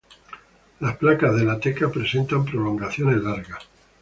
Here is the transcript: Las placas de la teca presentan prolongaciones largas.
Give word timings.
Las 0.79 0.97
placas 0.97 1.35
de 1.35 1.43
la 1.45 1.59
teca 1.59 1.91
presentan 1.91 2.43
prolongaciones 2.43 3.21
largas. 3.21 3.67